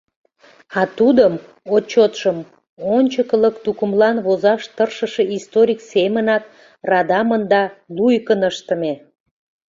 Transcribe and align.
А 0.79 0.81
тудым, 0.97 1.33
отчётшым, 1.75 2.37
ончыклык 2.95 3.55
тукымлан 3.63 4.17
возаш 4.25 4.63
тыршыше 4.75 5.23
историк 5.37 5.79
семынак 5.91 6.43
радамын 6.89 7.41
да 7.51 7.61
луйыкын 7.95 8.41
ыштыме. 8.51 8.93